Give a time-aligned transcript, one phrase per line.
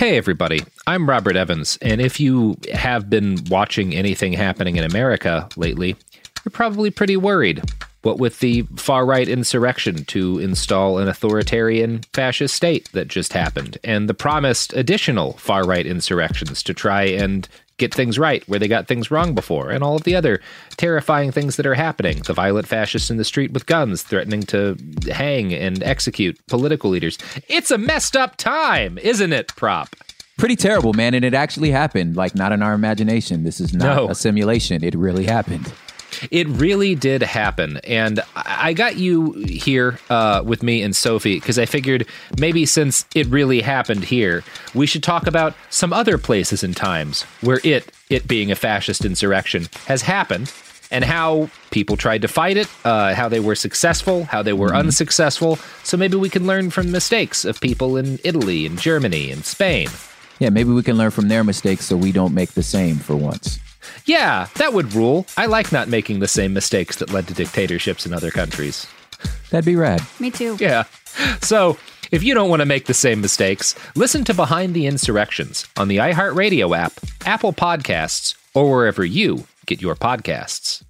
[0.00, 0.62] Hey, everybody.
[0.86, 5.94] I'm Robert Evans, and if you have been watching anything happening in America lately,
[6.42, 7.62] you're probably pretty worried.
[8.00, 13.76] What with the far right insurrection to install an authoritarian fascist state that just happened,
[13.84, 17.46] and the promised additional far right insurrections to try and
[17.80, 20.40] get things right where they got things wrong before, and all of the other
[20.76, 22.18] terrifying things that are happening.
[22.24, 24.76] The violent fascists in the street with guns threatening to
[25.10, 27.18] hang and execute political leaders.
[27.48, 29.88] It's a messed up time, isn't it, Prop?
[30.38, 31.12] Pretty terrible, man.
[31.14, 32.16] And it actually happened.
[32.16, 33.44] Like, not in our imagination.
[33.44, 34.08] This is not No.
[34.10, 34.82] a simulation.
[34.84, 35.70] It really happened.
[36.30, 37.78] It really did happen.
[37.78, 42.06] And I got you here uh, with me and Sophie because I figured
[42.38, 44.44] maybe since it really happened here,
[44.74, 49.04] we should talk about some other places and times where it, it being a fascist
[49.04, 50.52] insurrection, has happened
[50.90, 54.74] and how people tried to fight it, uh, how they were successful, how they were
[54.74, 55.56] unsuccessful.
[55.84, 59.88] So maybe we can learn from mistakes of people in Italy and Germany and Spain.
[60.40, 63.14] Yeah, maybe we can learn from their mistakes so we don't make the same for
[63.14, 63.60] once.
[64.10, 65.24] Yeah, that would rule.
[65.36, 68.88] I like not making the same mistakes that led to dictatorships in other countries.
[69.50, 70.02] That'd be rad.
[70.18, 70.56] Me too.
[70.58, 70.82] Yeah.
[71.42, 71.78] So,
[72.10, 75.86] if you don't want to make the same mistakes, listen to Behind the Insurrections on
[75.86, 76.94] the iHeartRadio app,
[77.24, 80.82] Apple Podcasts, or wherever you get your podcasts.